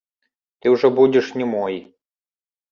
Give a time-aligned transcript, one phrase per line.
[0.59, 1.75] Ты ўжо будзеш не мой.